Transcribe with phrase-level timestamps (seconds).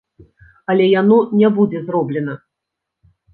[0.73, 2.35] Але яно не будзе зроблена!!!